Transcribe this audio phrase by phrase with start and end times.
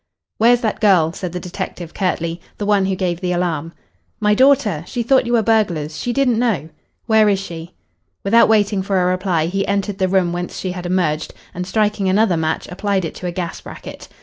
[0.39, 2.41] "Where's that girl?" said the detective curtly.
[2.57, 3.71] "The one who gave the alarm."
[4.19, 4.83] "My daughter?
[4.87, 5.99] She thought you were burglars.
[5.99, 6.69] She didn't know."
[7.05, 7.75] "Where is she?"
[8.23, 12.09] Without waiting for a reply he entered the room whence she had emerged and, striking
[12.09, 14.07] another match, applied it to a gas bracket.